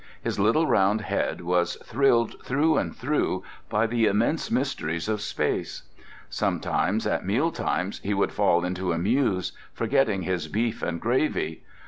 His 0.23 0.39
little 0.39 0.65
round 0.65 1.01
head 1.01 1.41
was 1.41 1.75
thrilled 1.83 2.43
through 2.43 2.75
and 2.79 2.95
through 2.95 3.43
by 3.69 3.85
the 3.85 4.07
immense 4.07 4.49
mysteries 4.49 5.07
of 5.07 5.21
space; 5.21 5.83
sometimes 6.27 7.05
at 7.05 7.23
meal 7.23 7.51
times 7.51 7.99
he 7.99 8.15
would 8.15 8.31
fall 8.31 8.65
into 8.65 8.93
a 8.93 8.97
muse, 8.97 9.51
forgetting 9.73 10.23
his 10.23 10.47
beef 10.47 10.81
and 10.81 10.99
gravy. 10.99 11.63